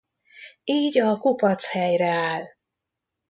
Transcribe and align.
Így 0.63 0.99
a 0.99 1.17
kupac 1.17 1.71
helyreáll. 1.71 2.43